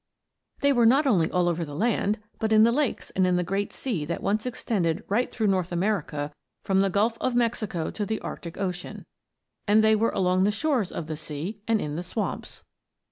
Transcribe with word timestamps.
They 0.61 0.73
were 0.73 0.87
not 0.87 1.05
only 1.05 1.29
all 1.29 1.47
over 1.47 1.63
the 1.63 1.75
land, 1.75 2.19
but 2.39 2.51
in 2.51 2.63
the 2.63 2.71
lakes 2.71 3.11
and 3.11 3.27
in 3.27 3.35
the 3.35 3.43
great 3.43 3.71
sea 3.71 4.03
that 4.05 4.23
once 4.23 4.47
extended 4.47 5.03
right 5.07 5.31
through 5.31 5.45
North 5.45 5.71
America 5.71 6.33
from 6.63 6.81
the 6.81 6.89
Gulf 6.89 7.19
of 7.21 7.35
Mexico 7.35 7.91
to 7.91 8.03
the 8.03 8.19
Arctic 8.21 8.57
Ocean. 8.57 9.05
And 9.67 9.83
they 9.83 9.95
were 9.95 10.09
along 10.09 10.43
the 10.43 10.51
shores 10.51 10.91
of 10.91 11.05
the 11.05 11.17
sea 11.17 11.61
and 11.67 11.79
in 11.79 11.97
the 11.97 12.01
swamps. 12.01 12.63